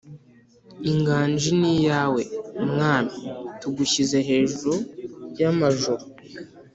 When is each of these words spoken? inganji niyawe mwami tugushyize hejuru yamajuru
inganji 0.91 1.49
niyawe 1.59 2.21
mwami 2.69 3.17
tugushyize 3.59 4.17
hejuru 4.29 4.73
yamajuru 5.39 6.03